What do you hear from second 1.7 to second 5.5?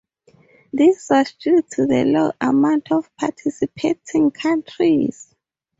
to the low amount of participating countries.